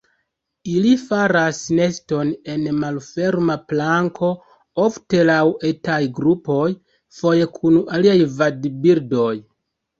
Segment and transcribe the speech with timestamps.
[0.75, 4.31] Ili faras neston en malferma planko,
[4.87, 5.39] ofte laŭ
[5.73, 6.67] etaj grupoj,
[7.21, 9.33] foje kun aliaj vadbirdoj.